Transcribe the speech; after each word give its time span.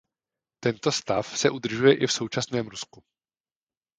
Tento 0.63 0.91
stav 0.91 1.23
se 1.41 1.49
udržuje 1.51 1.95
i 1.97 2.07
v 2.07 2.11
současném 2.11 2.67
Rusku. 2.67 3.03